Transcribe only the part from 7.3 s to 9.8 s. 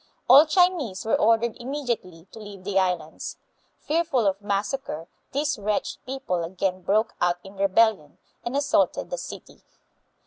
in rebellion, and assaulted the city.